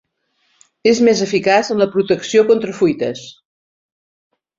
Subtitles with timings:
[0.91, 3.21] És més eficaç en la protecció contra fuites.